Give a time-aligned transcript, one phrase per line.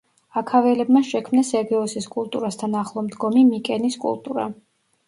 [0.39, 4.53] აქაველებმა შექმნეს ეგეოსის კულტურასთან ახლო მდგომი მიკენის კულტურა.